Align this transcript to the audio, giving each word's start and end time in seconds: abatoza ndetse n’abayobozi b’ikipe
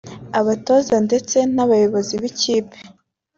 abatoza 0.39 0.95
ndetse 1.07 1.37
n’abayobozi 1.55 2.13
b’ikipe 2.21 2.77